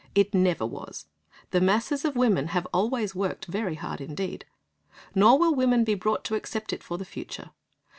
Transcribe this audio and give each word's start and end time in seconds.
It 0.15 0.33
never 0.33 0.65
was. 0.65 1.05
The 1.51 1.61
masses 1.61 2.03
of 2.05 2.15
women 2.15 2.47
have 2.47 2.65
always 2.73 3.13
worked 3.13 3.45
very 3.45 3.75
hard 3.75 4.01
indeed. 4.01 4.45
Nor 5.13 5.37
will 5.37 5.53
women 5.53 5.83
be 5.83 5.93
brought 5.93 6.23
to 6.23 6.33
accept 6.33 6.73
it 6.73 6.81
for 6.81 6.97
the 6.97 7.05
future. 7.05 7.51